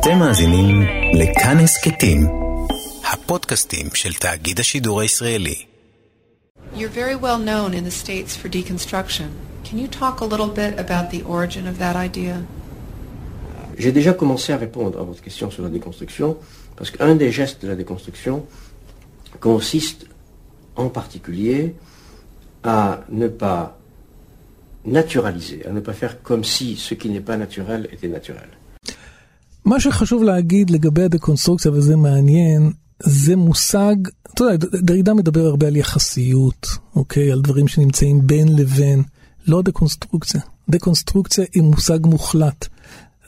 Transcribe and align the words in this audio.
אתם 0.00 0.18
מאזינים 0.18 0.82
לכאן 1.14 1.58
הסכתים, 1.58 2.26
הפודקאסטים 3.12 3.86
של 3.94 4.14
תאגיד 4.14 4.60
השידור 4.60 5.00
הישראלי. 5.00 5.64
You're 6.74 6.94
very 6.94 7.16
well 7.16 7.38
known 7.38 7.74
in 7.74 7.84
the 7.84 7.90
States 8.04 8.36
for 8.36 8.48
deconstruction. 8.48 9.28
Can 9.64 9.78
you 9.78 9.88
talk 9.88 10.20
a 10.20 10.24
little 10.24 10.52
bit 10.62 10.72
about 10.78 11.10
the 11.10 11.22
origin 11.22 11.66
of 11.66 11.78
that 11.78 11.96
idea? 11.96 12.36
J'ai 13.78 13.92
déjà 13.92 14.12
commencé 14.12 14.52
à 14.52 14.56
répondre 14.56 14.98
à 15.00 15.02
votre 15.02 15.22
question 15.22 15.50
sur 15.50 15.62
la 15.62 15.68
déconstruction, 15.68 16.36
parce 16.76 16.90
qu'un 16.90 17.14
des 17.14 17.30
gestes 17.30 17.62
de 17.62 17.68
la 17.68 17.76
déconstruction 17.76 18.46
consiste 19.40 20.06
en 20.76 20.88
particulier 20.88 21.74
à 22.62 23.04
ne 23.08 23.28
pas 23.28 23.78
naturaliser, 24.84 25.66
à 25.66 25.72
ne 25.72 25.80
pas 25.80 25.92
faire 25.92 26.22
comme 26.22 26.44
si 26.44 26.76
ce 26.76 26.94
qui 26.94 27.08
n'est 27.10 27.26
pas 27.30 27.36
naturel 27.36 27.88
était 27.92 28.08
naturel. 28.08 28.48
מה 29.71 29.79
שחשוב 29.79 30.23
להגיד 30.23 30.69
לגבי 30.69 31.03
הדקונסטרוקציה, 31.03 31.71
וזה 31.71 31.95
מעניין, 31.95 32.71
זה 33.03 33.35
מושג, 33.35 33.95
אתה 34.33 34.43
יודע, 34.43 34.67
דרידה 34.81 35.13
מדבר 35.13 35.45
הרבה 35.45 35.67
על 35.67 35.75
יחסיות, 35.75 36.67
אוקיי? 36.95 37.31
על 37.31 37.41
דברים 37.41 37.67
שנמצאים 37.67 38.27
בין 38.27 38.55
לבין, 38.55 39.03
לא 39.47 39.61
דקונסטרוקציה. 39.61 40.41
דקונסטרוקציה 40.69 41.45
היא 41.53 41.63
מושג 41.63 41.99
מוחלט. 42.03 42.67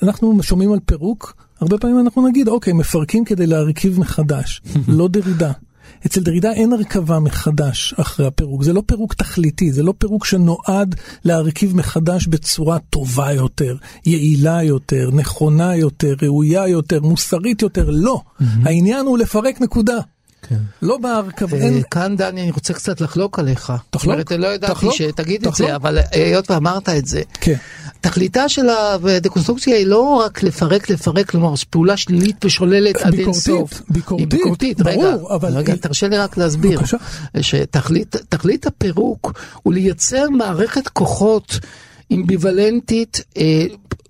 אנחנו 0.03 0.43
שומעים 0.43 0.73
על 0.73 0.79
פירוק, 0.85 1.35
הרבה 1.61 1.77
פעמים 1.77 1.99
אנחנו 1.99 2.27
נגיד, 2.27 2.47
אוקיי, 2.47 2.73
מפרקים 2.73 3.25
כדי 3.25 3.47
להרכיב 3.47 3.99
מחדש, 3.99 4.61
לא 4.87 5.07
דרידה. 5.07 5.51
אצל 6.05 6.21
דרידה 6.21 6.51
אין 6.51 6.73
הרכבה 6.73 7.19
מחדש 7.19 7.93
אחרי 7.97 8.25
הפירוק, 8.27 8.63
זה 8.63 8.73
לא 8.73 8.83
פירוק 8.85 9.13
תכליתי, 9.13 9.71
זה 9.71 9.83
לא 9.83 9.93
פירוק 9.97 10.25
שנועד 10.25 10.95
להרכיב 11.25 11.75
מחדש 11.75 12.27
בצורה 12.27 12.77
טובה 12.89 13.31
יותר, 13.31 13.75
יעילה 14.05 14.63
יותר, 14.63 15.09
נכונה 15.13 15.75
יותר, 15.75 16.15
ראויה 16.21 16.67
יותר, 16.67 17.01
מוסרית 17.01 17.61
יותר, 17.61 17.89
לא. 17.89 18.21
העניין 18.63 19.05
הוא 19.05 19.17
לפרק 19.17 19.61
נקודה. 19.61 19.97
כן. 20.49 20.57
לא 20.81 20.97
בהרכבה, 20.97 21.57
אה, 21.57 21.63
אין... 21.63 21.81
כאן 21.91 22.15
דני 22.15 22.41
אני 22.41 22.51
רוצה 22.51 22.73
קצת 22.73 23.01
לחלוק 23.01 23.39
עליך. 23.39 23.73
תחלוק, 23.89 24.17
זאת 24.17 24.31
אומרת, 24.31 24.31
לא 24.31 24.47
ידעתי 24.47 24.73
תחלוק, 24.73 24.95
שתגיד 24.95 25.47
את 25.47 25.53
תחלוק. 25.53 25.69
זה, 25.69 25.75
אבל 25.75 25.99
היות 26.11 26.51
ואמרת 26.51 26.89
את 26.89 27.05
זה. 27.05 27.21
כן. 27.33 27.55
תכליתה 28.03 28.49
של 28.49 28.69
הדקונסטרוקציה 28.69 29.77
היא 29.77 29.87
לא 29.87 30.01
רק 30.25 30.43
לפרק 30.43 30.89
לפרק, 30.89 31.29
כלומר 31.29 31.53
פעולה 31.69 31.97
שלילית 31.97 32.45
ושוללת 32.45 32.95
עד 32.95 33.11
ביקורתית, 33.15 33.47
אינסוף. 33.47 33.81
ביקורתית, 33.89 34.29
ביקורתית, 34.29 34.81
רגע, 34.81 35.15
ברור, 35.15 35.35
אבל 35.35 35.57
רגע, 35.57 35.73
היא- 35.73 35.81
תרשה 35.81 36.07
לי 36.07 36.17
רק 36.17 36.37
להסביר. 36.37 36.79
בבקשה. 36.79 36.97
שתכלית 37.41 38.15
תכלית 38.29 38.65
הפירוק 38.67 39.33
הוא 39.63 39.73
לייצר 39.73 40.29
מערכת 40.29 40.87
כוחות 40.87 41.59
אמביוולנטית. 42.13 43.23
אה, 43.37 43.65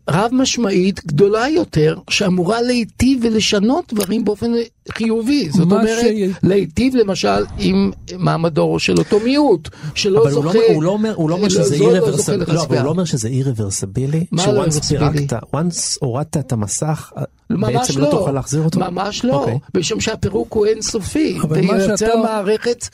רב 0.10 0.30
משמעית 0.34 1.06
גדולה 1.06 1.50
יותר 1.50 1.96
שאמורה 2.10 2.62
להיטיב 2.62 3.20
ולשנות 3.24 3.94
דברים 3.94 4.26
באופן 4.26 4.52
חיובי 4.92 5.50
זאת 5.50 5.60
אומרת 5.62 6.00
שהיא- 6.02 6.30
להיטיב 6.44 6.96
למשל 6.96 7.28
עם 7.58 7.92
מעמדו 8.18 8.80
של 8.80 8.98
אותו 8.98 9.20
מיעוט 9.20 9.70
שלא 9.96 10.22
אבל 10.24 10.32
הוא 10.32 10.46
לא, 10.46 10.52
זוכה 10.52 10.74
הוא 10.74 10.84
לא 10.84 10.92
אומר, 10.92 11.14
הוא 11.16 11.30
לא 11.30 11.36
אומר 11.36 11.50
שזה 11.50 11.78
לא- 11.78 11.86
אי 11.90 12.00
לא 12.00 12.00
זוכה 12.00 12.06
רוורסבילי, 12.12 12.46
לא, 12.56 12.64
אבל. 12.64 12.78
הוא 12.78 12.86
לא 12.86 12.90
אומר 12.90 13.06
שזה 13.06 13.28
אי 13.28 13.44
רוורסבילי, 13.44 14.26
מה 14.32 14.46
לא 14.46 14.52
שוואנס 14.52 14.74
רוורסבילי? 14.92 15.28
פירקת, 15.28 15.34
once 15.56 15.98
הורדת 16.00 16.38
את 16.38 16.52
המסך, 16.52 17.12
ממש 17.50 17.74
בעצם 17.76 18.00
לא 18.02 18.12
תוכל 18.12 18.32
להחזיר 18.32 18.62
אותו? 18.64 18.80
ממש 18.80 19.26
לא, 19.26 19.34
אוקיי. 19.34 19.58
משום 19.78 20.00
שהפירוק 20.02 20.54
הוא 20.54 20.66
אינסופי, 20.66 21.38
אבל 21.42 21.62
שאתה- 21.98 22.16
מערכת 22.24 22.86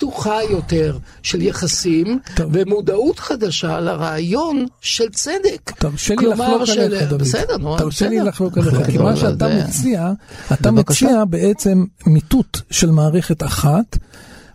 פתוחה 0.00 0.38
יותר 0.50 0.98
של 1.22 1.42
יחסים, 1.42 2.18
טוב. 2.36 2.50
ומודעות 2.52 3.18
חדשה 3.18 3.80
לרעיון 3.80 4.66
של 4.80 5.08
צדק. 5.08 5.72
תרשה 5.78 6.14
לי 6.14 6.26
לחלוק 6.26 6.64
של- 6.64 6.80
עליך, 6.80 7.02
דוד. 7.10 7.20
בסדר, 7.20 7.56
נו, 7.56 7.78
תרשה 7.78 8.08
לי 8.08 8.16
בסדר. 8.16 8.28
לחלוק 8.28 8.58
עליך, 8.58 8.90
כי 8.90 8.98
מה 8.98 9.16
שאתה 9.16 9.48
זה- 9.48 9.64
מציע, 9.68 10.12
אתה 10.52 10.70
בבקשה. 10.72 11.06
מציע 11.06 11.24
בעצם 11.24 11.84
מיטוט 12.06 12.60
של 12.70 12.90
מערכת 12.90 13.42
אחת. 13.42 13.96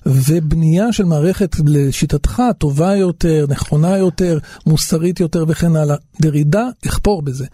ובנייה 0.08 0.94
של 0.94 1.04
מערכת 1.06 1.56
לשיטתך 1.66 2.42
טובה 2.58 2.96
יותר, 2.96 3.46
נכונה 3.50 3.98
יותר, 3.98 4.38
מוסרית 4.66 5.20
יותר 5.20 5.46
וכן 5.48 5.76
הלאה. 5.76 5.96
דרידה 6.22 6.68
יכפור 6.86 7.22
בזה. 7.22 7.46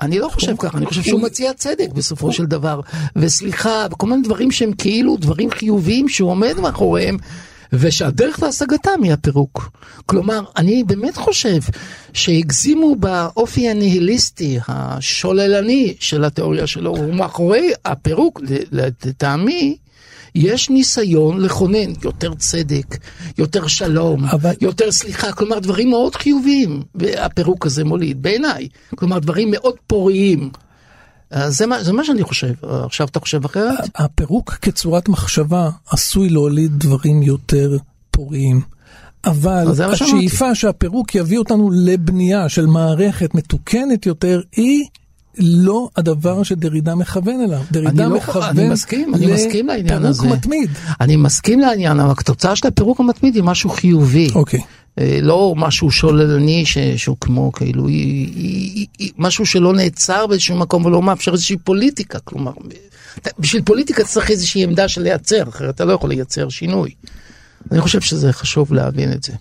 אני 0.00 0.18
לא 0.18 0.28
חושב 0.28 0.54
ככה, 0.58 0.78
אני 0.78 0.86
חושב 0.86 1.02
שהוא 1.02 1.22
מציע 1.22 1.52
צדק 1.52 1.88
בסופו 1.94 2.32
של 2.32 2.46
דבר, 2.46 2.80
וסליחה, 3.16 3.86
וכל 3.90 4.06
מיני 4.06 4.22
דברים 4.22 4.50
שהם 4.50 4.72
כאילו 4.72 5.16
דברים 5.16 5.50
חיוביים 5.50 6.08
שהוא 6.08 6.30
עומד 6.30 6.60
מאחוריהם, 6.60 7.16
ושהדרך 7.72 8.42
להשגתם 8.42 9.02
היא 9.02 9.12
הפירוק. 9.12 9.70
כלומר, 10.06 10.40
אני 10.56 10.84
באמת 10.84 11.16
חושב 11.16 11.58
שהגזימו 12.12 12.96
באופי 12.96 13.68
הניהיליסטי, 13.68 14.58
השוללני 14.68 15.94
של 16.00 16.24
התיאוריה 16.24 16.66
שלו, 16.66 16.94
ומאחורי 16.98 17.72
הפירוק, 17.84 18.40
לטעמי, 18.72 19.76
יש 20.34 20.70
ניסיון 20.70 21.40
לכונן 21.40 21.92
יותר 22.04 22.34
צדק, 22.34 22.96
יותר 23.38 23.66
שלום, 23.66 24.24
אבל- 24.24 24.54
יותר 24.60 24.92
סליחה, 24.92 25.32
כלומר 25.32 25.58
דברים 25.58 25.90
מאוד 25.90 26.14
חיוביים, 26.16 26.82
והפירוק 26.94 27.66
הזה 27.66 27.84
מוליד 27.84 28.22
בעיניי, 28.22 28.68
כלומר 28.94 29.18
דברים 29.18 29.50
מאוד 29.50 29.74
פוריים. 29.86 30.50
אז 31.30 31.56
זה 31.56 31.66
מה, 31.66 31.84
זה 31.84 31.92
מה 31.92 32.04
שאני 32.04 32.22
חושב, 32.22 32.52
עכשיו 32.84 33.06
אתה 33.06 33.20
חושב 33.20 33.44
אחרת? 33.44 33.78
הפירוק 33.96 34.50
כצורת 34.62 35.08
מחשבה 35.08 35.70
עשוי 35.90 36.28
להוליד 36.28 36.78
דברים 36.78 37.22
יותר 37.22 37.76
פוריים. 38.10 38.60
אבל. 39.26 39.66
השאיפה 39.92 40.54
שהפירוק 40.54 41.14
יביא 41.14 41.38
אותנו 41.38 41.70
לבנייה 41.70 42.48
של 42.48 42.66
מערכת 42.66 43.34
מתוקנת 43.34 44.06
יותר, 44.06 44.40
היא 44.56 44.84
לא 45.38 45.88
הדבר 45.96 46.42
שדרידה 46.42 46.94
מכוון 46.94 47.40
אליו. 47.40 47.60
דרידה 47.72 48.08
לא- 48.08 48.16
מכוון 48.16 48.42
אני 48.58 48.68
מסכים, 48.68 49.14
אני 49.14 49.26
מסכים 49.32 49.66
לעניין 49.66 50.04
הזה. 50.04 50.22
לפירוק 50.22 50.38
מתמיד. 50.38 50.70
אני 51.00 51.16
מסכים 51.16 51.60
לעניין, 51.60 52.00
אבל 52.00 52.10
התוצאה 52.18 52.56
של 52.56 52.66
הפירוק 52.68 53.00
המתמיד 53.00 53.34
היא 53.34 53.42
משהו 53.42 53.70
חיובי. 53.70 54.28
אוקיי. 54.34 54.60
אה, 54.98 55.18
לא 55.22 55.54
משהו 55.56 55.90
שוללני 55.90 56.66
ש- 56.66 56.78
שהוא 56.78 57.16
כמו 57.20 57.52
כאילו 57.52 57.88
היא, 57.88 57.96
היא, 58.36 58.70
היא, 58.74 58.86
היא, 58.98 59.10
משהו 59.18 59.46
שלא 59.46 59.72
נעצר 59.72 60.26
באיזשהו 60.26 60.56
מקום 60.56 60.84
ולא 60.84 61.02
מאפשר 61.02 61.32
איזושהי 61.32 61.56
פוליטיקה 61.56 62.18
כלומר 62.18 62.52
בשביל 63.38 63.62
פוליטיקה 63.62 64.04
צריך 64.04 64.30
איזושהי 64.30 64.64
עמדה 64.64 64.88
של 64.88 65.02
לייצר 65.02 65.48
אחרת 65.48 65.74
אתה 65.74 65.84
לא 65.84 65.92
יכול 65.92 66.10
לייצר 66.10 66.48
שינוי. 66.48 66.90
אני 67.72 67.80
חושב 67.80 68.00
שזה 68.00 68.32
חשוב 68.32 68.72
להבין 68.74 69.12
את 69.12 69.22
זה. 69.22 69.32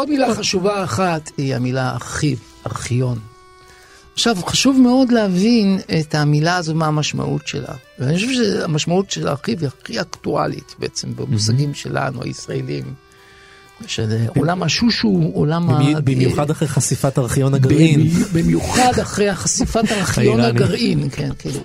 עוד 0.00 0.08
מילה 0.10 0.34
חשובה 0.34 0.84
אחת 0.84 1.30
היא 1.36 1.54
המילה 1.54 1.90
ארכיב, 1.90 2.38
ארכיון. 2.66 3.18
עכשיו, 4.14 4.36
חשוב 4.46 4.78
מאוד 4.80 5.12
להבין 5.12 5.78
את 6.00 6.14
המילה 6.14 6.56
הזו, 6.56 6.74
מה 6.74 6.86
המשמעות 6.86 7.46
שלה. 7.48 7.74
ואני 7.98 8.14
חושב 8.14 8.28
שהמשמעות 8.32 9.10
של 9.10 9.28
הארכיב 9.28 9.60
היא 9.60 9.68
הכי 9.82 10.00
אקטואלית 10.00 10.74
בעצם 10.78 11.08
במושגים 11.16 11.74
שלנו, 11.74 12.22
הישראלים. 12.22 12.94
של 13.86 14.06
עולם 14.36 14.62
השושו, 14.62 15.30
עולם 15.34 15.70
ה... 15.70 15.74
במי- 15.78 15.94
במיוחד 16.04 16.50
אחרי 16.50 16.68
חשיפת 16.68 17.18
ארכיון 17.18 17.54
הגרעין. 17.54 18.00
במי- 18.00 18.24
במיוחד 18.42 18.92
אחרי 19.02 19.34
חשיפת 19.34 19.92
ארכיון. 19.98 20.40
הגרעין, 20.40 21.08
כן, 21.12 21.30
כאילו. 21.38 21.60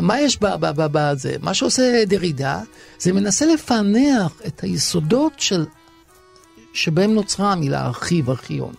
מה 0.00 0.20
יש 0.20 0.38
ב- 0.40 0.46
ב- 0.46 0.70
ב- 0.82 0.86
בזה? 0.92 1.34
מה 1.42 1.54
שעושה 1.54 2.04
דרידה, 2.06 2.60
זה 2.98 3.12
מנסה 3.12 3.46
לפענח 3.46 4.32
את 4.46 4.60
היסודות 4.60 5.32
של... 5.38 5.64
שבהם 6.72 7.14
נוצרה 7.14 7.52
המילה 7.52 7.86
ארכיב, 7.86 8.30
ארכיון. 8.30 8.74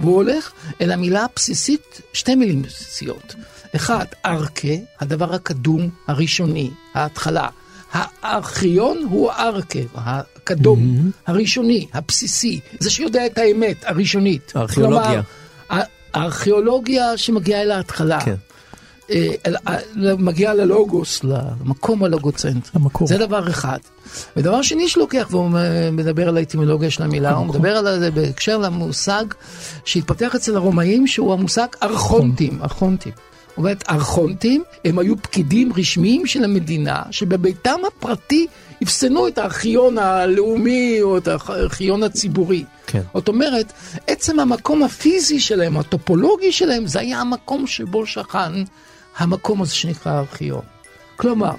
והוא 0.00 0.14
הולך 0.14 0.52
אל 0.80 0.92
המילה 0.92 1.24
הבסיסית, 1.24 2.00
שתי 2.12 2.34
מילים 2.34 2.62
בסיסיות. 2.62 3.34
אחד, 3.76 4.04
ארכה, 4.26 4.74
הדבר 5.00 5.34
הקדום, 5.34 5.90
הראשוני, 6.06 6.70
ההתחלה. 6.94 7.48
הארכיון 7.92 9.06
הוא 9.10 9.32
הארכה, 9.32 9.78
הקדום, 9.94 11.10
הראשוני, 11.26 11.86
הבסיסי, 11.92 12.60
זה 12.80 12.90
שיודע 12.90 13.26
את 13.26 13.38
האמת, 13.38 13.84
הראשונית. 13.84 14.52
הארכיאולוגיה. 14.54 15.22
כלומר, 15.68 15.82
הארכיאולוגיה 16.14 17.16
שמגיעה 17.16 17.62
אל 17.62 17.70
ההתחלה. 17.70 18.20
כן. 18.20 18.34
אה, 19.10 19.28
אל- 19.46 19.56
אל- 19.68 20.16
מגיעה 20.18 20.54
ללוגוס, 20.54 21.20
למקום 21.24 22.04
הלוגוצנטרי. 22.04 22.70
למקור. 22.74 23.08
זה 23.08 23.18
דבר 23.18 23.48
אחד. 23.50 23.78
ודבר 24.36 24.62
שני 24.62 24.88
שלוקח, 24.88 25.26
והוא 25.30 25.50
מדבר 25.92 26.28
על 26.28 26.36
האטימולוגיה 26.36 26.90
של 26.90 27.02
המילה, 27.02 27.32
הוא 27.34 27.46
מדבר 27.46 27.76
על 27.76 27.98
זה 28.00 28.10
בהקשר 28.10 28.58
למושג 28.58 29.24
שהתפתח 29.84 30.34
אצל 30.34 30.56
הרומאים, 30.56 31.06
שהוא 31.06 31.32
המושג 31.32 31.66
ארכונטים, 31.82 32.58
ארכונטים. 32.62 33.12
זאת 33.48 33.58
אומרת, 33.58 33.84
ארכונטים 33.90 34.62
הם 34.84 34.98
היו 34.98 35.16
פקידים 35.22 35.72
רשמיים 35.76 36.26
של 36.26 36.44
המדינה, 36.44 37.02
שבביתם 37.10 37.80
הפרטי 37.86 38.46
אפסנו 38.82 39.28
את 39.28 39.38
הארכיון 39.38 39.98
הלאומי 39.98 40.98
או 41.02 41.18
את 41.18 41.28
הארכיון 41.28 42.02
הציבורי. 42.02 42.64
כן. 42.86 43.00
זאת 43.14 43.28
אומרת, 43.28 43.72
עצם 44.06 44.40
המקום 44.40 44.82
הפיזי 44.82 45.40
שלהם, 45.40 45.76
הטופולוגי 45.76 46.52
שלהם, 46.52 46.86
זה 46.86 47.00
היה 47.00 47.20
המקום 47.20 47.66
שבו 47.66 48.06
שכן 48.06 48.52
המקום 49.18 49.62
הזה 49.62 49.74
שנקרא 49.74 50.18
ארכיון. 50.18 50.62
כלומר, 51.16 51.52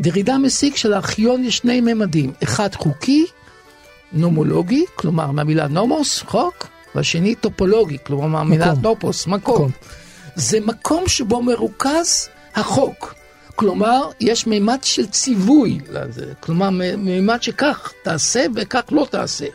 דרידה 0.00 0.38
מסיק 0.38 0.76
שלארכיון 0.76 1.44
יש 1.44 1.56
שני 1.56 1.80
ממדים, 1.80 2.32
אחד 2.42 2.74
חוקי, 2.74 3.26
נומולוגי, 4.12 4.84
כלומר 4.94 5.30
מהמילה 5.30 5.68
נומוס, 5.68 6.22
חוק, 6.22 6.66
והשני 6.94 7.34
טופולוגי, 7.34 7.98
כלומר 8.06 8.26
מהמילה 8.26 8.72
מקום. 8.72 8.82
טופוס, 8.82 9.26
מקום. 9.26 9.54
מקום. 9.54 9.70
זה 10.34 10.60
מקום 10.60 11.08
שבו 11.08 11.42
מרוכז 11.42 12.28
החוק. 12.54 13.14
כלומר, 13.56 14.10
יש 14.20 14.46
מימד 14.46 14.78
של 14.82 15.06
ציווי 15.06 15.78
לזה, 15.88 16.32
כלומר, 16.40 16.70
מימד 16.98 17.42
שכך 17.42 17.92
תעשה 18.02 18.46
וכך 18.54 18.82
לא 18.90 19.06
תעשה. 19.10 19.46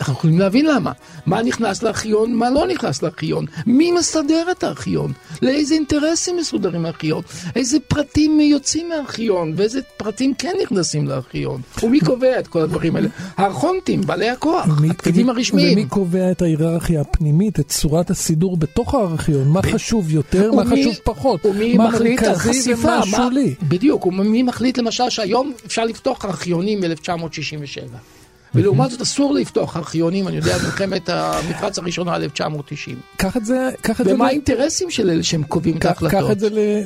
אנחנו 0.00 0.12
יכולים 0.14 0.38
להבין 0.38 0.66
למה. 0.66 0.92
מה 1.26 1.42
נכנס 1.42 1.82
לארכיון, 1.82 2.34
מה 2.34 2.50
לא 2.50 2.66
נכנס 2.66 3.02
לארכיון. 3.02 3.44
מי 3.66 3.92
מסדר 3.92 4.46
את 4.50 4.64
הארכיון? 4.64 5.12
לאיזה 5.42 5.74
אינטרסים 5.74 6.36
מסודרים 6.36 6.84
הארכיון? 6.86 7.22
איזה 7.56 7.76
פרטים 7.88 8.40
יוצאים 8.40 8.88
מהארכיון? 8.88 9.52
ואיזה 9.56 9.80
פרטים 9.96 10.34
כן 10.34 10.52
נכנסים 10.62 11.08
לארכיון? 11.08 11.60
ומי 11.82 12.00
קובע 12.00 12.38
את 12.38 12.46
כל 12.46 12.60
הדברים 12.60 12.96
האלה? 12.96 13.08
הארכונטים, 13.36 14.00
בעלי 14.00 14.30
הכוח, 14.30 14.66
הפקידים 14.90 15.28
הרשמיים. 15.30 15.72
ומי 15.78 15.86
קובע 15.88 16.30
את 16.30 16.42
ההיררכיה 16.42 17.00
הפנימית, 17.00 17.60
את 17.60 17.68
צורת 17.68 18.10
הסידור 18.10 18.56
בתוך 18.56 18.94
הארכיון? 18.94 19.48
מה 19.48 19.62
חשוב 19.62 20.10
יותר, 20.10 20.52
מה 20.52 20.64
חשוב 20.64 20.94
פחות? 21.04 21.46
ומי 21.46 21.74
מה 21.76 21.88
מחליט 21.88 22.22
על 22.22 22.28
מרכזי 22.30 22.48
חשיפה? 22.50 22.88
ומה 22.88 22.98
מה- 22.98 23.06
שולי? 23.06 23.54
בדיוק, 23.62 24.06
ומי 24.06 24.42
מחליט 24.42 24.78
למשל 24.78 25.10
שהיום 25.10 25.52
אפשר 25.66 25.84
לפתוח 25.84 26.24
ארכיונים 26.24 26.80
מ-1967. 26.80 28.19
ולעומת 28.54 28.90
זאת 28.90 29.00
אסור 29.00 29.34
לפתוח 29.34 29.76
ארכיונים, 29.76 30.28
אני 30.28 30.36
יודע, 30.36 30.56
מלחמת 30.64 31.08
המפרץ 31.08 31.78
הראשונה 31.78 32.16
1990. 32.16 32.96
קח 33.16 33.36
את 33.36 33.44
זה, 33.44 33.68
קח 33.80 34.00
את 34.00 34.06
זה, 34.06 34.14
ומה 34.14 34.26
האינטרסים 34.26 34.90
של 34.90 35.10
אלה 35.10 35.22
שהם 35.22 35.42
קובעים 35.42 35.76
את 35.76 35.82
קח- 35.82 35.90
קח 35.92 36.02
ההחלטות? 36.02 36.30
את 36.30 36.40
זה 36.40 36.48
ל- 36.50 36.82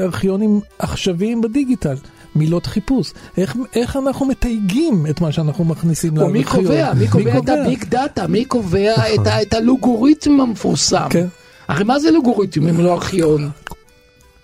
לארכיונים 0.00 0.60
עכשוויים 0.78 1.40
בדיגיטל. 1.40 1.96
מילות 2.36 2.66
חיפוש. 2.66 3.12
איך, 3.36 3.56
איך 3.74 3.96
אנחנו 3.96 4.26
מתייגים 4.26 5.06
את 5.10 5.20
מה 5.20 5.32
שאנחנו 5.32 5.64
מכניסים 5.64 6.18
ומי 6.18 6.38
לארכיון? 6.42 6.64
קובע? 6.64 6.92
מי 6.94 7.08
קובע 7.08 7.38
את 7.38 7.48
הביג 7.48 7.84
דאטה? 7.84 8.26
מי 8.26 8.44
קובע 8.44 8.94
את 9.14 9.26
ה- 9.26 9.42
את 9.42 9.54
הלוגוריתם 9.54 10.40
המפורסם? 10.40 11.06
כן. 11.10 11.26
הרי 11.68 11.84
מה 11.84 11.98
זה 11.98 12.10
לוגוריתם 12.10 12.68
אם 12.68 12.80
לא 12.80 12.92
ארכיון? 12.94 13.50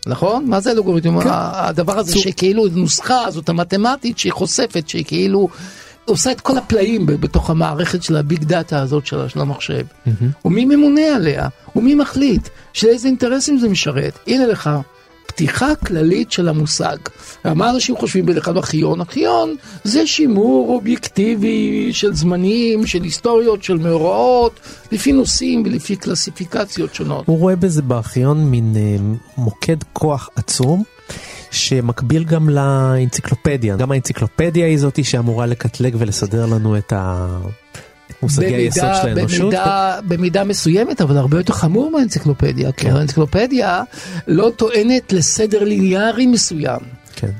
נכון? 0.07 0.45
מה 0.47 0.61
זה 0.61 0.75
לוגוריתם? 0.75 1.21
כן. 1.21 1.29
הדבר 1.33 1.99
הזה 1.99 2.13
צור- 2.13 2.23
שכאילו 2.23 2.67
נוסחה 2.69 3.25
הזאת 3.25 3.49
המתמטית 3.49 4.19
שהיא 4.19 4.33
חושפת, 4.33 4.89
שהיא 4.89 5.05
כאילו 5.05 5.49
עושה 6.05 6.33
את 6.33 6.41
כל 6.41 6.59
הפלאים 6.59 7.07
בתוך 7.07 7.51
המערכת 7.51 8.03
של 8.03 8.17
ה 8.17 8.24
big 8.24 8.45
data 8.45 8.81
הזאת 8.81 9.07
של 9.07 9.29
של 9.29 9.41
המחשב. 9.41 9.85
ומי 10.45 10.65
ממונה 10.65 11.17
עליה? 11.17 11.49
ומי 11.77 11.95
מחליט? 11.95 12.49
שלאיזה 12.73 13.09
אינטרסים 13.09 13.59
זה 13.59 13.69
משרת? 13.69 14.19
הנה 14.27 14.47
לך. 14.47 14.71
פתיחה 15.27 15.75
כללית 15.75 16.33
של 16.33 16.49
המושג. 16.49 16.97
מה 17.45 17.71
אנשים 17.71 17.97
חושבים 17.97 18.27
בדרך 18.27 18.45
כלל 18.45 18.57
ארכיון? 18.57 19.01
ארכיון 19.01 19.57
זה 19.85 20.07
שימור 20.07 20.69
אובייקטיבי 20.75 21.89
של 21.93 22.15
זמנים, 22.15 22.87
של 22.87 23.03
היסטוריות, 23.03 23.63
של 23.63 23.77
מאורעות, 23.77 24.61
לפי 24.93 25.13
נושאים 25.13 25.63
ולפי 25.67 25.97
קלסיפיקציות 25.97 26.95
שונות. 26.95 27.27
הוא 27.27 27.39
רואה 27.39 27.57
בזה 27.57 27.83
בארכיון 27.83 28.45
מין 28.45 28.73
אה, 28.77 28.97
מוקד 29.37 29.77
כוח 29.93 30.29
עצום. 30.37 30.83
שמקביל 31.53 32.25
גם 32.25 32.49
לאנציקלופדיה, 32.49 33.77
גם 33.77 33.93
האנציקלופדיה 33.93 34.67
היא 34.67 34.79
זאתי 34.79 35.05
שאמורה 35.05 35.47
לקטלג 35.47 35.95
ולסדר 35.99 36.47
לנו 36.47 36.77
את, 36.79 36.93
ה... 36.93 37.27
מושגי 38.23 38.55
היסוד 38.55 38.89
של 39.03 39.09
האנושות. 39.09 39.41
במידה, 39.41 39.99
במידה 40.09 40.45
מסוימת, 40.45 41.01
אבל 41.01 41.17
הרבה 41.17 41.37
יותר 41.37 41.53
חמור 41.53 41.91
מהאנציקלופדיה, 41.91 42.73
כי 42.73 42.85
כן. 42.85 42.97
האנציקלופדיה 42.97 43.83
לא 44.27 44.53
טוענת 44.57 45.13
לסדר 45.13 45.65
ליניארי 45.65 46.27
מסוים. 46.27 46.81
כן. 47.17 47.31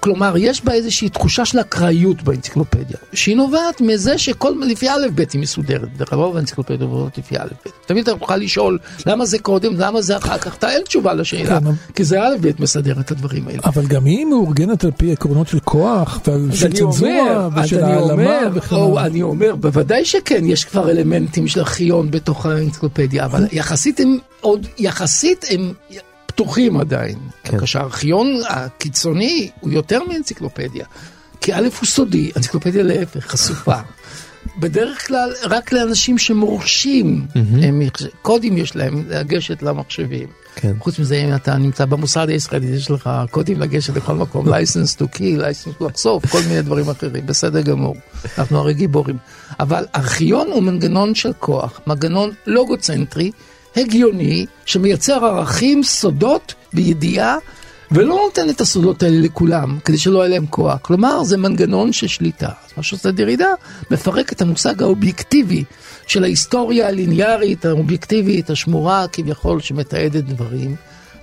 כלומר, 0.00 0.34
יש 0.36 0.64
בה 0.64 0.72
איזושהי 0.72 1.08
תחושה 1.08 1.44
של 1.44 1.60
אקראיות 1.60 2.22
באנציקלופדיה, 2.22 2.96
שהיא 3.12 3.36
נובעת 3.36 3.80
מזה 3.80 4.18
שכל, 4.18 4.52
לפי 4.66 4.88
א' 4.88 5.06
ב' 5.14 5.24
היא 5.32 5.40
מסודרת, 5.40 5.96
דרך 5.96 6.12
אגב, 6.12 6.36
האנציקלופדיה 6.36 6.86
עוברות 6.86 7.18
לפי 7.18 7.36
א' 7.38 7.44
ב'. 7.66 7.68
תמיד 7.86 8.08
אתה 8.08 8.18
תוכל 8.18 8.36
לשאול, 8.36 8.78
למה 9.06 9.26
זה 9.26 9.38
קודם, 9.38 9.72
למה 9.76 10.02
זה 10.02 10.16
אחר 10.16 10.38
כך, 10.38 10.56
אתה 10.56 10.70
אין 10.70 10.82
תשובה 10.82 11.14
לשאלה, 11.14 11.60
כן, 11.60 11.66
כי 11.94 12.04
זה 12.04 12.22
א' 12.22 12.36
ב' 12.40 12.62
מסדר 12.62 13.00
את 13.00 13.10
הדברים 13.10 13.48
האלה. 13.48 13.60
אבל 13.64 13.86
גם 13.86 14.04
היא 14.04 14.24
מאורגנת 14.24 14.84
על 14.84 14.90
פי 14.90 15.12
עקרונות 15.12 15.48
של 15.48 15.60
כוח, 15.60 16.20
ועל 16.26 16.48
של 16.54 16.72
צנזורה, 16.72 17.48
ושל 17.56 17.84
העלמה 17.84 18.38
וכן. 18.54 18.76
אני 18.98 19.22
אומר, 19.22 19.54
בוודאי 19.56 20.04
שכן, 20.04 20.44
יש 20.44 20.64
כבר 20.64 20.90
אלמנטים 20.90 21.48
של 21.48 21.60
ארכיון 21.60 22.10
בתוך 22.10 22.46
האנציקלופדיה, 22.46 23.24
אבל 23.24 23.46
יחסית 23.52 24.00
הם 24.00 24.18
עוד, 24.40 24.66
יחסית 24.78 25.44
הם 25.50 25.72
פתוחים 26.38 26.80
עדיין. 26.80 27.18
כן. 27.44 27.58
כאשר 27.58 27.80
הארכיון 27.80 28.40
הקיצוני 28.48 29.50
הוא 29.60 29.72
יותר 29.72 30.00
מאנציקלופדיה. 30.08 30.84
כי 31.40 31.54
א' 31.54 31.68
הוא 31.78 31.86
סודי, 31.86 32.30
אנציקלופדיה 32.36 32.82
להפך, 32.82 33.26
חשופה. 33.26 33.76
בדרך 34.58 35.06
כלל 35.06 35.32
רק 35.44 35.72
לאנשים 35.72 36.18
שמורשים, 36.18 37.26
הם, 37.34 37.82
קודים 38.22 38.58
יש 38.58 38.76
להם 38.76 39.04
לגשת 39.08 39.62
למחשבים. 39.62 40.28
כן. 40.54 40.72
חוץ 40.78 40.98
מזה, 40.98 41.16
אם 41.16 41.34
אתה 41.34 41.56
נמצא 41.56 41.84
במוסד 41.84 42.28
הישראלי, 42.28 42.66
יש 42.66 42.90
לך 42.90 43.10
קודים 43.30 43.60
לגשת 43.60 43.96
לכל 43.96 44.14
מקום, 44.14 44.48
license 44.48 44.96
to 44.98 45.16
key, 45.16 45.40
license 45.40 45.80
to 45.80 45.84
לחשוף, 45.84 46.26
כל 46.26 46.40
מיני 46.48 46.62
דברים 46.62 46.88
אחרים, 46.90 47.26
בסדר 47.26 47.60
גמור. 47.60 47.96
אנחנו 48.38 48.58
הרי 48.58 48.74
גיבורים. 48.74 49.16
אבל 49.60 49.84
ארכיון 49.96 50.48
הוא 50.52 50.62
מנגנון 50.62 51.14
של 51.14 51.32
כוח, 51.38 51.80
מנגנון 51.86 52.30
לוגוצנטרי, 52.46 53.30
הגיוני, 53.78 54.46
שמייצר 54.66 55.24
ערכים, 55.24 55.82
סודות 55.82 56.54
וידיעה, 56.74 57.36
ולא 57.90 58.14
נותן 58.24 58.50
את 58.50 58.60
הסודות 58.60 59.02
האלה 59.02 59.20
לכולם, 59.20 59.78
כדי 59.84 59.98
שלא 59.98 60.18
יהיה 60.18 60.28
להם 60.28 60.46
כוח. 60.46 60.78
כלומר, 60.82 61.24
זה 61.24 61.36
מנגנון 61.36 61.92
של 61.92 62.06
שליטה. 62.06 62.46
אז 62.46 62.72
מה 62.76 62.82
שעושה 62.82 63.10
דרידה, 63.10 63.48
מפרק 63.90 64.32
את 64.32 64.42
המושג 64.42 64.82
האובייקטיבי 64.82 65.64
של 66.06 66.24
ההיסטוריה 66.24 66.88
הליניארית, 66.88 67.64
האובייקטיבית, 67.64 68.50
השמורה 68.50 69.06
כביכול, 69.12 69.60
שמתעדת 69.60 70.24
דברים, 70.24 70.76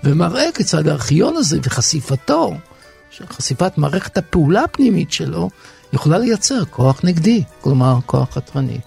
ומראה 0.03 0.49
כיצד 0.53 0.87
הארכיון 0.87 1.37
הזה 1.37 1.59
וחשיפתו, 1.63 2.53
חשיפת 3.29 3.77
מערכת 3.77 4.17
הפעולה 4.17 4.63
הפנימית 4.63 5.11
שלו, 5.11 5.49
יכולה 5.93 6.17
לייצר 6.17 6.65
כוח 6.65 7.01
נגדי, 7.03 7.43
כלומר 7.61 7.97
כוח 8.05 8.33
חתרני. 8.33 8.77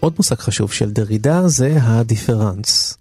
עוד 0.00 0.14
מושג 0.16 0.38
חשוב 0.38 0.72
של 0.72 0.90
דרידה 0.90 1.48
זה 1.48 1.78
ה 1.82 1.92
différance. 1.92 2.98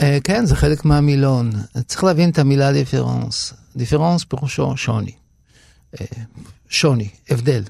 אה, 0.00 0.18
כן, 0.24 0.46
זה 0.46 0.56
חלק 0.56 0.84
מהמילון. 0.84 1.52
צריך 1.86 2.04
להבין 2.04 2.30
את 2.30 2.38
המילה 2.38 2.72
différance. 2.72 3.54
différance 3.76 4.24
פירושו 4.24 4.76
שוני. 4.76 5.12
אה, 6.00 6.06
שוני, 6.68 7.08
הבדל. 7.30 7.62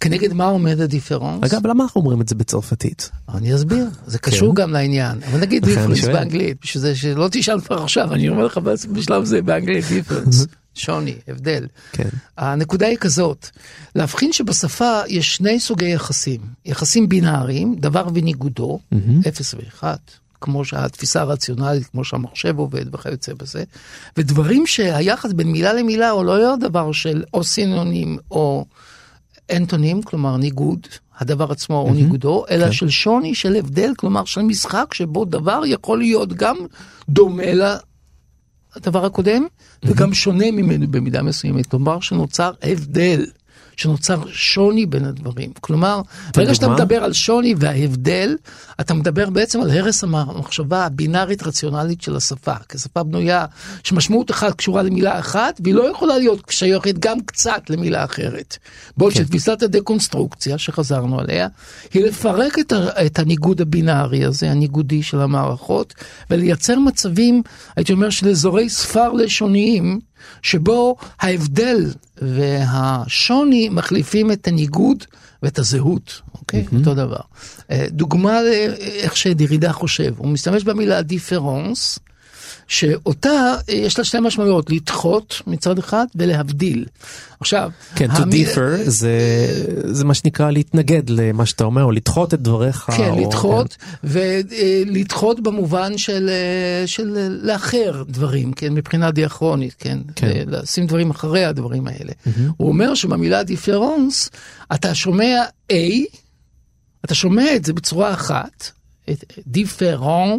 כנגד 0.00 0.32
מה 0.32 0.44
עומד 0.44 0.80
ה 0.80 0.86
différance? 0.86 1.52
אגב, 1.52 1.66
למה 1.66 1.84
אנחנו 1.84 2.00
אומרים 2.00 2.20
את 2.20 2.28
זה 2.28 2.34
בצרפתית? 2.34 3.10
אני 3.34 3.54
אסביר, 3.54 3.86
זה 4.06 4.18
קשור 4.18 4.54
כן. 4.54 4.62
גם 4.62 4.72
לעניין. 4.72 5.22
אבל 5.22 5.40
נגיד 5.40 5.64
différance. 5.64 6.04
באנגלית, 6.04 6.56
בשביל 6.62 6.80
זה 6.80 6.96
שלא 6.96 7.28
תשאל 7.32 7.60
כבר 7.60 7.82
עכשיו, 7.82 8.14
אני 8.14 8.28
אומר 8.28 8.46
לך 8.46 8.58
בשלב 8.92 9.24
זה 9.24 9.42
באנגלית 9.42 9.84
difference. 9.88 10.46
שוני, 10.74 11.14
הבדל. 11.28 11.66
כן. 11.92 12.08
הנקודה 12.38 12.86
היא 12.86 12.96
כזאת, 12.96 13.48
להבחין 13.94 14.32
שבשפה 14.32 15.00
יש 15.08 15.36
שני 15.36 15.60
סוגי 15.60 15.88
יחסים. 15.88 16.40
יחסים 16.64 17.08
בינאריים, 17.08 17.74
דבר 17.74 18.06
וניגודו, 18.14 18.78
אפס 19.28 19.54
ואחד, 19.54 19.96
כמו 20.40 20.64
שהתפיסה 20.64 21.20
הרציונלית, 21.20 21.86
כמו 21.86 22.04
שהמחשב 22.04 22.58
עובד 22.58 22.94
וכיוצא 22.94 23.32
בזה, 23.34 23.64
ודברים 24.16 24.66
שהיחס 24.66 25.32
בין 25.32 25.52
מילה 25.52 25.72
למילה 25.72 26.10
הוא 26.10 26.24
לא 26.24 26.38
יהיה 26.38 26.56
דבר 26.56 26.92
של 26.92 27.24
או 27.34 27.44
סינונים 27.44 28.18
או 28.30 28.64
אנטונים, 29.52 30.02
כלומר 30.02 30.36
ניגוד, 30.36 30.86
הדבר 31.18 31.52
עצמו 31.52 31.80
או 31.88 31.94
ניגודו, 31.94 32.44
אלא 32.50 32.72
של 32.72 32.88
שוני, 32.88 33.34
של 33.34 33.56
הבדל, 33.56 33.92
כלומר 33.96 34.24
של 34.24 34.42
משחק 34.42 34.94
שבו 34.94 35.24
דבר 35.24 35.62
יכול 35.66 35.98
להיות 35.98 36.32
גם 36.32 36.56
דומה 37.08 37.52
לדבר 38.76 39.04
הקודם, 39.04 39.46
וגם 39.84 40.14
שונה 40.14 40.50
ממנו 40.50 40.86
במידה 40.90 41.22
מסוימת, 41.22 41.66
כלומר 41.66 42.00
שנוצר 42.00 42.52
הבדל. 42.62 43.26
שנוצר 43.76 44.22
שוני 44.28 44.86
בין 44.86 45.04
הדברים. 45.04 45.52
כלומר, 45.60 46.00
ברגע 46.36 46.54
שאתה? 46.54 46.68
מדבר 46.68 47.04
על 47.04 47.12
שוני 47.12 47.54
וההבדל, 47.58 48.36
אתה 48.80 48.94
מדבר 48.94 49.30
בעצם 49.30 49.60
על 49.60 49.70
הרס 49.70 50.04
המחשבה 50.04 50.86
הבינארית 50.86 51.42
רציונלית 51.42 52.02
של 52.02 52.16
השפה. 52.16 52.54
כי 52.68 52.78
שפה 52.78 53.02
בנויה 53.02 53.46
שמשמעות 53.84 54.30
אחת 54.30 54.54
קשורה 54.54 54.82
למילה 54.82 55.18
אחת, 55.18 55.60
והיא 55.64 55.74
לא 55.74 55.90
יכולה 55.90 56.18
להיות 56.18 56.42
שייכת 56.50 56.98
גם 56.98 57.20
קצת 57.20 57.70
למילה 57.70 58.04
אחרת. 58.04 58.56
בעוד 58.96 59.12
כן. 59.12 59.24
שתפיסת 59.24 59.62
הדקונסטרוקציה, 59.62 60.58
שחזרנו 60.58 61.20
עליה, 61.20 61.48
היא 61.94 62.04
לפרק 62.04 62.58
את, 62.58 62.72
את 63.06 63.18
הניגוד 63.18 63.60
הבינארי 63.60 64.24
הזה, 64.24 64.50
הניגודי 64.50 65.02
של 65.02 65.20
המערכות, 65.20 65.94
ולייצר 66.30 66.78
מצבים, 66.78 67.42
הייתי 67.76 67.92
אומר, 67.92 68.10
של 68.10 68.28
אזורי 68.28 68.68
ספר 68.68 69.12
לשוניים, 69.12 70.00
שבו 70.42 70.96
ההבדל 71.20 71.90
והשוני 72.22 73.68
מחליפים 73.68 74.32
את 74.32 74.48
הניגוד 74.48 75.04
ואת 75.42 75.58
הזהות, 75.58 76.20
אוקיי? 76.34 76.64
Mm-hmm. 76.66 76.76
אותו 76.76 76.94
דבר. 76.94 77.20
אה, 77.70 77.86
דוגמה 77.90 78.42
לאיך 78.42 79.16
שדרידה 79.16 79.72
חושב, 79.72 80.14
הוא 80.16 80.28
משתמש 80.28 80.64
במילה 80.64 81.02
דיפרנס, 81.02 81.98
שאותה 82.68 83.30
אה, 83.68 83.74
יש 83.74 83.98
לה 83.98 84.04
שתי 84.04 84.20
משמעויות, 84.20 84.70
לדחות 84.70 85.42
מצד 85.46 85.78
אחד 85.78 86.04
ולהבדיל. 86.14 86.84
עכשיו, 87.40 87.70
כן, 87.96 88.10
to 88.10 88.16
המיל- 88.18 88.46
differ 88.48 88.90
זה, 88.90 89.18
זה 89.84 90.04
מה 90.04 90.14
שנקרא 90.14 90.50
להתנגד 90.50 91.10
למה 91.10 91.46
שאתה 91.46 91.64
אומר, 91.64 91.82
או 91.82 91.90
לדחות 91.90 92.34
את 92.34 92.40
דבריך. 92.40 92.90
כן, 92.96 93.10
או, 93.10 93.20
לדחות, 93.28 93.76
ולדחות 94.04 95.40
במובן 95.42 95.98
של, 95.98 96.28
אה, 96.30 96.86
של 96.86 97.16
אה, 97.16 97.28
לאחר 97.28 98.02
דברים, 98.08 98.52
כן, 98.52 98.72
מבחינה 98.74 99.10
דיאכרונית, 99.10 99.74
כן, 99.78 99.98
כן. 100.16 100.26
אה, 100.26 100.42
לשים 100.46 100.86
דברים 100.86 101.10
אחרי 101.10 101.44
הדברים 101.44 101.86
האלה. 101.86 102.12
הוא 102.56 102.68
אומר 102.68 102.94
שבמילה 102.94 103.42
différance, 103.42 104.30
אתה 104.74 104.94
שומע 104.94 105.42
A, 105.72 105.74
אתה 107.04 107.14
שומע 107.14 107.56
את 107.56 107.64
זה 107.64 107.72
בצורה 107.72 108.12
אחת, 108.12 108.70
différence, 109.46 110.30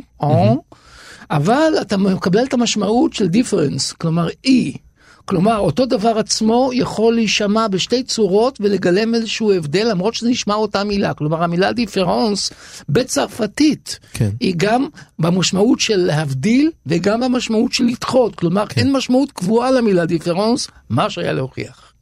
אבל 1.32 1.74
אתה 1.82 1.98
מקבל 1.98 2.44
את 2.44 2.53
המשמעות 2.53 3.13
של 3.13 3.27
différence, 3.27 3.91
כלומר 3.91 4.27
E. 4.48 4.77
כלומר, 5.25 5.58
אותו 5.58 5.86
דבר 5.86 6.17
עצמו 6.17 6.70
יכול 6.74 7.15
להישמע 7.15 7.67
בשתי 7.67 8.03
צורות 8.03 8.58
ולגלם 8.62 9.15
איזשהו 9.15 9.51
הבדל, 9.51 9.88
למרות 9.91 10.13
שזה 10.13 10.29
נשמע 10.29 10.55
אותה 10.55 10.84
מילה. 10.84 11.13
כלומר, 11.13 11.44
המילה 11.44 11.74
différance 11.74 12.51
בצרפתית, 12.89 14.00
כן. 14.13 14.29
היא 14.39 14.53
גם 14.58 14.88
במשמעות 15.20 15.79
של 15.79 15.98
להבדיל 15.98 16.72
וגם 16.86 17.20
במשמעות 17.20 17.74
של 17.74 17.84
לדחות. 17.84 18.36
כלומר, 18.36 18.65
כן. 18.65 18.82
אין 18.82 18.91
משמעות 18.91 19.32
קבועה 19.32 19.72
למילה 19.72 20.05
דיפרנס, 20.05 20.67
מה 20.89 21.10
שהיה 21.10 21.34
להוכיח. 21.34 21.94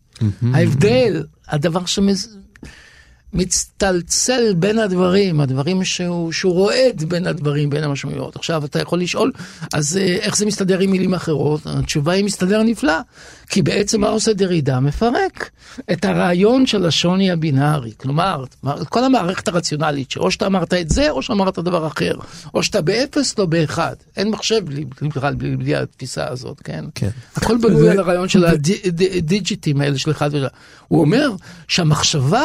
ההבדל, 0.54 1.24
הדבר 1.48 1.86
שמצטלצל 3.34 4.54
בין 4.54 4.80
הדברים, 4.80 5.42
הדברים 5.42 5.84
שהוא, 5.84 6.32
שהוא 6.32 6.54
רועד 6.54 7.04
בין 7.08 7.28
הדברים, 7.28 7.70
בין 7.70 7.84
המשמעויות. 7.84 8.36
עכשיו 8.36 8.66
אתה 8.66 8.82
יכול 8.82 9.00
לשאול, 9.00 9.32
אז 9.74 9.98
אה, 9.98 10.04
איך 10.04 10.38
זה 10.38 10.46
מסתדר 10.46 10.80
עם 10.80 10.92
מילים 10.92 11.14
אחרות? 11.14 11.62
התשובה 11.66 12.12
היא 12.12 12.26
מסתדר 12.26 12.64
נפלא, 12.64 13.00
כי 13.50 13.62
בעצם 13.62 14.02
מה 14.02 14.08
עושה 14.08 14.34
דרידה? 14.34 14.80
מפרק 14.80 15.50
את 15.92 16.06
הרעיון 16.06 16.66
של 16.66 16.86
השוני 16.86 17.32
הבינארי. 17.32 17.92
כלומר, 17.98 18.44
כל 18.90 19.04
המערכת 19.04 19.48
הרציונלית, 19.48 20.12
שאו 20.12 20.32
שאתה 20.32 20.46
אמרת 20.46 20.74
את 20.74 20.90
זה, 20.90 21.10
או 21.10 21.22
שאמרת 21.22 21.60
דבר 21.60 21.88
אחר. 21.88 22.16
או 22.54 22.64
שאתה 22.64 22.82
באפס, 22.82 23.40
לא 23.40 23.46
באחד. 23.46 23.96
אין 24.18 24.30
מחשב 24.30 24.66
בלי, 24.66 24.86
בכלל 25.02 25.36
בלי, 25.36 25.58
בלי 25.58 25.76
התפיסה 25.76 26.28
הזאת, 26.28 26.62
כן? 26.64 26.86
כן. 26.96 27.10
הכל 27.36 27.58
בנוי 27.58 27.90
על 27.90 28.00
הרעיון 28.00 28.30
של 28.30 28.46
הדיג'יטים 28.46 29.82
האלה 29.82 29.98
של 29.98 30.12
אחד 30.12 30.30
ושל... 30.34 30.48
הוא 30.88 31.02
אומר 31.02 31.32
שהמחשבה, 31.68 32.44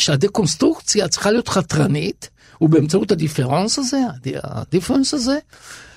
שהדקונסטרוקציה 0.00 1.08
צריכה 1.08 1.30
להיות 1.30 1.48
חתרנית, 1.48 2.30
ובאמצעות 2.60 3.12
ה 3.12 3.18
différance 3.18 3.78
הזה, 3.78 3.98
הדי- 4.16 4.34
ה 4.42 4.49
différance 4.49 5.14
הזה, 5.14 5.38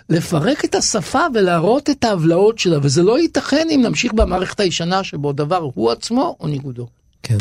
לפרק 0.10 0.65
את 0.65 0.75
השפה 0.75 1.19
ולהראות 1.33 1.89
את 1.89 2.03
ההבלעות 2.03 2.60
שלה, 2.60 2.77
וזה 2.81 3.03
לא 3.03 3.19
ייתכן 3.19 3.67
אם 3.72 3.81
נמשיך 3.83 4.13
במערכת 4.13 4.60
הישנה 4.60 5.03
שבו 5.03 5.33
דבר 5.33 5.69
הוא 5.74 5.91
עצמו 5.91 6.36
או 6.39 6.48
ניגודו. 6.48 6.88
כן. 7.24 7.38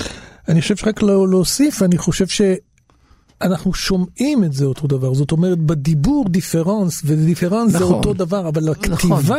אני 0.48 0.60
חושב 0.60 0.76
שרק 0.76 1.02
לא- 1.02 1.28
להוסיף, 1.28 1.82
אני 1.82 1.98
חושב 1.98 2.26
שאנחנו 2.26 3.74
שומעים 3.74 4.44
את 4.44 4.52
זה 4.52 4.64
אותו 4.64 4.86
דבר. 4.86 5.14
זאת 5.14 5.32
אומרת, 5.32 5.58
בדיבור 5.58 6.24
דיפרנס, 6.28 7.02
ודיפרנס 7.04 7.72
זה 7.72 7.78
נכון. 7.78 7.94
אותו 7.94 8.12
דבר, 8.12 8.48
אבל 8.48 8.68
הכתיבה, 8.68 9.36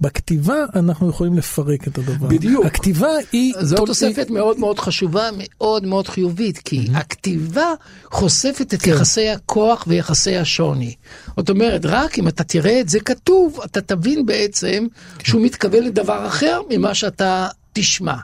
בכתיבה 0.00 0.54
אנחנו 0.74 1.08
יכולים 1.08 1.34
לפרק 1.38 1.88
את 1.88 1.98
הדבר. 1.98 2.26
בדיוק. 2.28 2.66
הכתיבה 2.66 3.08
היא... 3.32 3.54
זו 3.60 3.76
תול- 3.76 3.86
תוספת 3.86 4.30
מאוד 4.30 4.58
מאוד 4.58 4.78
חשובה, 4.78 5.28
מאוד 5.38 5.86
מאוד 5.86 6.08
חיובית, 6.08 6.58
כי 6.58 6.88
הכתיבה 6.94 7.72
חושפת 8.12 8.74
את 8.74 8.86
יחסי 8.86 9.28
הכוח 9.28 9.84
ויחסי 9.86 10.36
השוני. 10.36 10.94
זאת 11.36 11.50
אומרת, 11.50 11.80
רק 11.84 12.18
אם 12.18 12.28
אתה 12.28 12.44
תראה 12.44 12.80
את 12.80 12.88
זה 12.88 13.00
כתוב, 13.00 13.60
אתה 13.64 13.80
תבין 13.80 14.26
בעצם 14.26 14.86
שהוא 15.22 15.42
מתכוון 15.42 15.82
לדבר 15.84 16.26
אחר 16.26 16.60
ממה 16.70 16.94
שאתה 16.94 17.48
תשמע. 17.72 18.14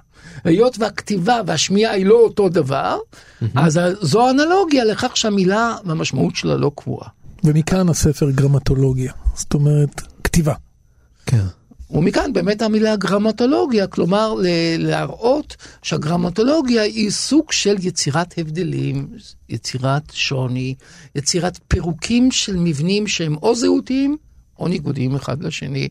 היות 0.45 0.77
והכתיבה 0.79 1.41
והשמיעה 1.47 1.93
היא 1.93 2.07
לא 2.07 2.15
אותו 2.15 2.49
דבר, 2.49 2.99
אז 3.55 3.81
זו 4.01 4.31
אנלוגיה 4.31 4.85
לכך 4.85 5.17
שהמילה 5.17 5.77
והמשמעות 5.85 6.37
שלה 6.37 6.57
לא 6.57 6.71
קבועה. 6.75 7.09
ומכאן 7.45 7.89
הספר 7.89 8.31
גרמטולוגיה. 8.31 9.13
זאת 9.35 9.55
אומרת, 9.55 10.03
כתיבה. 10.25 10.55
כן. 11.27 11.45
ומכאן 11.91 12.33
באמת 12.33 12.63
המילה 12.63 12.97
גרמטולוגיה, 12.97 13.87
כלומר 13.87 14.35
להראות 14.79 15.57
שהגרמטולוגיה 15.83 16.83
היא 16.83 17.11
סוג 17.11 17.53
של 17.53 17.77
יצירת 17.81 18.35
הבדלים, 18.39 19.09
יצירת 19.49 20.03
שוני, 20.13 20.75
יצירת 21.15 21.59
פירוקים 21.69 22.31
של 22.31 22.57
מבנים 22.57 23.07
שהם 23.07 23.37
או 23.43 23.55
זהותיים 23.55 24.17
או 24.59 24.69
ניגודיים 24.69 25.15
אחד 25.15 25.43
לשני. 25.43 25.89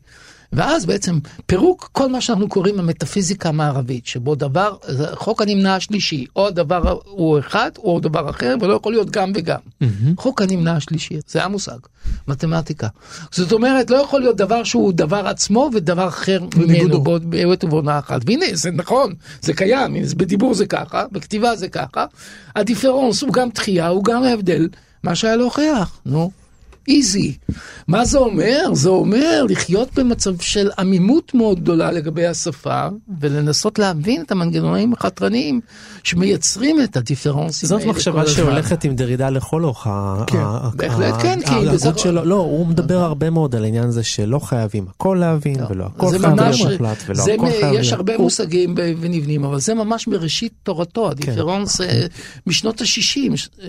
ואז 0.55 0.85
בעצם 0.85 1.19
פירוק 1.45 1.89
כל 1.91 2.09
מה 2.09 2.21
שאנחנו 2.21 2.49
קוראים 2.49 2.79
המטאפיזיקה 2.79 3.49
המערבית, 3.49 4.07
שבו 4.07 4.35
דבר, 4.35 4.75
חוק 5.13 5.41
הנמנע 5.41 5.75
השלישי, 5.75 6.25
או 6.35 6.47
הדבר 6.47 6.97
הוא 7.05 7.39
אחד 7.39 7.71
או 7.77 7.99
דבר 7.99 8.29
אחר, 8.29 8.55
ולא 8.61 8.73
יכול 8.73 8.91
להיות 8.91 9.09
גם 9.09 9.31
וגם. 9.35 9.59
חוק 10.17 10.41
הנמנע 10.41 10.75
השלישי, 10.75 11.19
זה 11.27 11.43
המושג, 11.43 11.77
מתמטיקה. 12.27 12.87
זאת 13.31 13.51
אומרת, 13.51 13.89
לא 13.89 13.97
יכול 13.97 14.21
להיות 14.21 14.37
דבר 14.37 14.63
שהוא 14.63 14.93
דבר 14.93 15.27
עצמו 15.27 15.69
ודבר 15.73 16.07
אחר 16.07 16.39
ממנו 16.55 17.03
בעת 17.03 17.63
ובעונה 17.63 17.99
אחת. 17.99 18.21
והנה, 18.25 18.45
זה 18.53 18.71
נכון, 18.71 19.13
זה 19.41 19.53
קיים, 19.53 19.95
בדיבור 20.17 20.53
זה 20.53 20.65
ככה, 20.65 21.05
בכתיבה 21.11 21.55
זה 21.55 21.67
ככה. 21.67 22.05
הדיפרנס 22.55 23.21
הוא 23.21 23.33
גם 23.33 23.49
דחייה, 23.49 23.87
הוא 23.87 24.03
גם 24.03 24.23
ההבדל, 24.23 24.69
מה 25.03 25.15
שהיה 25.15 25.35
להוכיח, 25.35 25.99
נו. 26.05 26.42
איזי. 26.87 27.33
מה 27.87 28.05
זה 28.05 28.17
אומר? 28.17 28.59
זה 28.73 28.89
אומר 28.89 29.43
לחיות 29.49 29.89
במצב 29.95 30.39
של 30.39 30.69
עמימות 30.79 31.33
מאוד 31.33 31.59
גדולה 31.59 31.91
לגבי 31.91 32.25
השפה, 32.25 32.87
ולנסות 33.19 33.79
להבין 33.79 34.21
את 34.21 34.31
המנגנונים 34.31 34.93
החתרניים 34.93 35.61
שמייצרים 36.03 36.81
את 36.83 36.97
הדיפרנסים 36.97 37.69
זאת 37.69 37.81
האלה 37.81 37.91
מחשבה 37.91 38.13
כל 38.13 38.29
הזמן. 38.29 38.35
שהולכת 38.35 38.83
עם 38.83 38.95
דרידה 38.95 39.29
לכל 39.29 39.63
אורך 39.63 39.87
ה- 39.87 40.23
כן, 40.27 40.37
ה- 40.37 40.69
בהחלט 40.75 41.13
ה- 41.13 41.21
כן, 41.21 41.39
כי 41.45 41.65
בזה- 41.73 41.89
שלו, 41.97 42.25
לא, 42.25 42.35
הוא 42.35 42.67
מדבר 42.67 42.97
הרבה 42.97 43.29
מאוד 43.29 43.55
על 43.55 43.63
העניין 43.63 43.83
הזה 43.83 44.03
שלא 44.03 44.39
חייבים 44.39 44.85
הכל 44.89 45.17
להבין, 45.19 45.55
ולא 45.69 45.85
הכל 45.85 46.09
חייב 46.09 46.21
להיות 46.21 46.55
מוחלט, 46.71 46.97
ולא 47.07 47.23
הכל 47.33 47.47
חייב 47.59 47.73
יש. 47.79 47.93
הרבה 47.93 48.17
מושגים 48.17 48.75
ונבנים, 48.99 49.43
אבל 49.45 49.59
זה 49.59 49.73
ממש 49.73 50.07
מראשית 50.07 50.53
תורתו, 50.63 51.03
כן. 51.03 51.11
הדיפרנס 51.11 51.81
אה, 51.81 52.05
משנות 52.47 52.81
ה-60, 52.81 53.19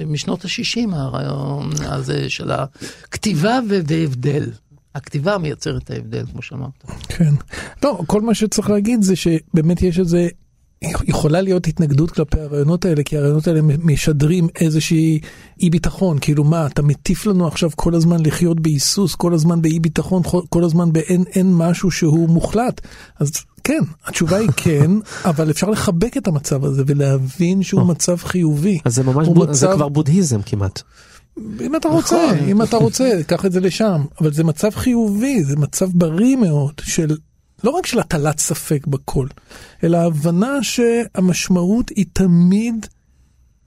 משנות 0.06 0.44
ה-60 0.44 0.94
הרעיון 0.97 1.71
הזה 1.85 2.30
של 2.30 2.50
הכתיבה 2.50 3.04
ו- 3.71 3.81
והבדל. 3.87 4.51
הכתיבה 4.95 5.39
מייצרת 5.39 5.83
את 5.83 5.91
ההבדל, 5.91 6.25
כמו 6.33 6.43
שאמרת. 6.43 6.71
כן. 7.09 7.35
לא, 7.83 8.01
כל 8.07 8.21
מה 8.21 8.35
שצריך 8.35 8.71
להגיד 8.71 9.03
זה 9.03 9.17
שבאמת 9.17 9.83
יש 9.83 9.99
איזה... 9.99 10.29
יכולה 11.05 11.41
להיות 11.41 11.67
התנגדות 11.67 12.11
כלפי 12.11 12.41
הרעיונות 12.41 12.85
האלה, 12.85 13.03
כי 13.03 13.17
הרעיונות 13.17 13.47
האלה 13.49 13.61
משדרים 13.63 14.49
איזושהי 14.61 15.21
אי 15.61 15.71
ביטחון, 15.71 16.19
כאילו 16.21 16.45
מה, 16.45 16.67
אתה 16.67 16.83
מטיף 16.83 17.27
לנו 17.27 17.47
עכשיו 17.47 17.71
כל 17.77 17.95
הזמן 17.95 18.27
לחיות 18.27 18.61
בהיסוס, 18.61 19.15
כל 19.15 19.35
הזמן 19.35 19.63
באי 19.63 19.79
ביטחון, 19.81 20.23
כל 20.49 20.65
הזמן 20.65 20.93
באין 20.93 21.25
אין 21.35 21.55
משהו 21.55 21.91
שהוא 21.91 22.29
מוחלט. 22.29 22.81
אז 23.19 23.33
כן, 23.65 23.81
התשובה 24.07 24.37
היא 24.37 24.49
כן, 24.57 24.91
אבל 25.31 25.51
אפשר 25.51 25.71
לחבק 25.71 26.17
את 26.17 26.29
המצב 26.29 26.65
הזה 26.65 26.83
ולהבין 26.87 27.63
שהוא. 27.63 27.83
מצב 27.87 28.17
חיובי. 28.17 28.79
אז 28.85 28.95
זה 28.95 29.03
ממש, 29.03 29.29
בוד- 29.29 29.53
זה 29.53 29.67
מצב- 29.67 29.77
כבר 29.77 29.89
בודהיזם 29.89 30.43
כמעט. 30.43 30.83
אם 31.61 31.76
אתה 31.76 31.88
רוצה, 31.88 32.26
נכון. 32.33 32.49
אם 32.49 32.62
אתה 32.62 32.76
רוצה, 32.76 33.21
קח 33.26 33.47
את 33.47 33.53
זה 33.53 33.61
לשם. 33.61 34.05
אבל 34.21 34.33
זה 34.33 34.45
מצב 34.45 34.71
חיובי, 34.71 35.45
זה 35.45 35.57
מצב 35.57 35.87
בריא 35.95 36.37
מאוד 36.37 36.73
של, 36.85 37.17
לא 37.64 37.71
רק 37.71 37.87
של 37.87 37.99
הטלת 37.99 38.38
ספק 38.38 38.87
בכל, 38.87 39.26
אלא 39.85 39.97
הבנה 39.99 40.62
שהמשמעות 40.62 41.88
היא 41.88 42.07
תמיד 42.12 42.87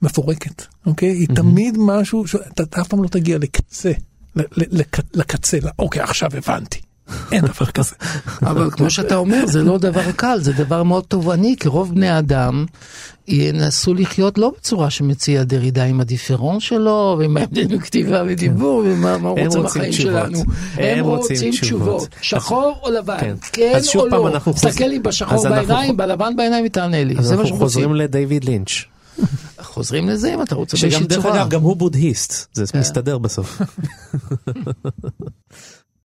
מפורקת, 0.02 0.62
אוקיי? 0.86 1.08
היא 1.10 1.28
תמיד 1.36 1.74
משהו, 1.78 2.26
שאתה 2.26 2.62
אתה 2.62 2.80
אף 2.80 2.88
פעם 2.88 3.02
לא 3.02 3.08
תגיע 3.08 3.38
לקצה, 3.38 3.92
ל- 4.36 4.40
ל- 4.40 4.78
לק- 4.80 5.16
לקצה, 5.16 5.58
אוקיי, 5.78 6.02
עכשיו 6.02 6.30
הבנתי. 6.36 6.80
אין 7.32 7.40
דבר 7.40 7.66
כזה. 7.66 7.94
אבל 8.42 8.70
כמו 8.70 8.90
שאתה 8.90 9.16
אומר, 9.16 9.46
זה 9.46 9.62
לא 9.62 9.78
דבר 9.78 10.12
קל, 10.16 10.38
זה 10.40 10.52
דבר 10.52 10.82
מאוד 10.82 11.04
תובעני, 11.08 11.56
כי 11.60 11.68
רוב 11.68 11.94
בני 11.94 12.08
האדם 12.08 12.64
ינסו 13.28 13.94
לחיות 13.94 14.38
לא 14.38 14.52
בצורה 14.58 14.90
שמציע 14.90 15.42
דרידה 15.42 15.84
עם 15.84 16.00
הדיפרון 16.00 16.60
שלו, 16.60 17.16
ועם 17.18 17.36
ההבדל 17.36 17.76
בכתיבה 17.76 18.22
ודיבור, 18.26 18.82
ומה 18.86 19.12
הוא 19.14 19.38
הם 19.38 19.46
רוצה 19.46 19.58
רוצים 19.58 19.82
בחיים. 19.82 19.92
שלנו. 19.92 20.44
הם 20.74 21.04
רוצים 21.04 21.50
תשובות. 21.52 22.08
שחור 22.20 22.78
או 22.82 22.90
לבן, 22.90 23.18
כן. 23.18 23.34
כן 23.52 23.78
או 23.94 24.06
לא. 24.08 24.38
תסתכל 24.54 24.84
לי 24.84 24.98
בשחור 24.98 25.48
בעיניים, 25.48 25.96
בלבן 25.96 26.36
בעיניים 26.36 26.64
ותענה 26.66 27.04
לי. 27.04 27.14
אז 27.18 27.32
מה 27.32 27.40
אנחנו 27.40 27.56
חוזרים 27.56 27.88
רוצים. 27.88 28.00
לדייוויד 28.04 28.44
לינץ', 28.44 28.70
חוזרים 29.60 30.08
לזה 30.08 30.34
אם 30.34 30.42
אתה 30.42 30.54
רוצה 30.54 30.76
שגם 30.76 30.88
באיזושהי 30.90 31.06
דרך 31.08 31.22
צורה. 31.22 31.42
אגב 31.42 31.48
גם 31.48 31.60
הוא 31.60 31.76
בודהיסט, 31.76 32.54
זה 32.54 32.64
כן. 32.66 32.78
מסתדר 32.78 33.18
בסוף. 33.18 33.60